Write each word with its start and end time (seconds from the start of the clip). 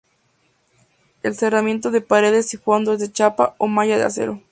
El 1.21 1.35
cerramiento 1.35 1.91
de 1.91 2.01
paredes 2.01 2.51
y 2.55 2.57
fondo 2.57 2.93
es 2.93 2.99
de 3.01 3.11
chapa 3.11 3.53
o 3.59 3.67
malla 3.67 3.97
de 3.97 4.05
acero. 4.05 4.41